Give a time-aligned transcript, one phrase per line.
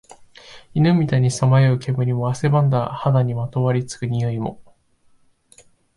[0.73, 4.59] 犬みたいにさまよう煙も、汗ばんだ肌にまとわり付く臭いも、